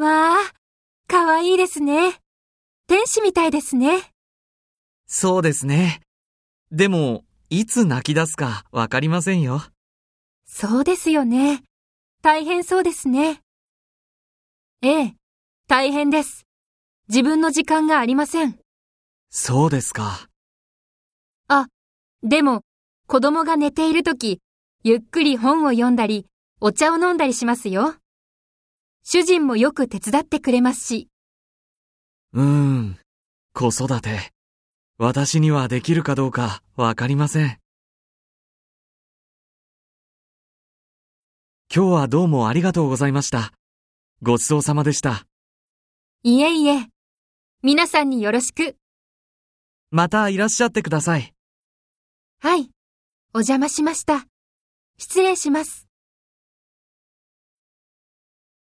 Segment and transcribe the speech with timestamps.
[0.00, 0.38] わあ、
[1.08, 2.14] かわいいですね。
[2.86, 4.10] 天使みたいですね。
[5.06, 6.00] そうですね。
[6.72, 9.60] でも、いつ泣き出すかわかりませんよ。
[10.46, 11.62] そうですよね。
[12.22, 13.42] 大変そうですね。
[14.80, 15.14] ええ、
[15.68, 16.46] 大変です。
[17.08, 18.58] 自分の時間がありません。
[19.28, 20.28] そうですか。
[21.46, 21.66] あ、
[22.22, 22.62] でも、
[23.06, 24.40] 子供が寝ているとき、
[24.82, 26.24] ゆっくり本を読んだり、
[26.58, 27.99] お茶を飲んだりしますよ。
[29.02, 31.08] 主人もよく手伝ってくれますし。
[32.32, 32.98] うーん、
[33.52, 34.32] 子育て。
[34.98, 37.58] 私にはできるかどうかわかりません。
[41.74, 43.52] 今日はどうもありがとうございました。
[44.22, 45.24] ごちそうさまでした。
[46.22, 46.88] いえいえ。
[47.62, 48.76] 皆さんによろしく。
[49.90, 51.32] またいらっしゃってください。
[52.40, 52.70] はい。
[53.32, 54.26] お邪魔しました。
[54.98, 55.89] 失礼します。